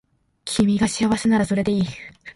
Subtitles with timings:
[0.45, 1.83] 君が幸せならそれでいい